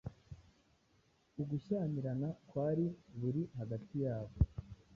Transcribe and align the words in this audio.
ugushyamiran 1.41 2.21
kwari 2.49 2.85
buri 3.19 3.41
hagati 3.57 3.95
ya 4.05 4.15
bo 4.27 4.35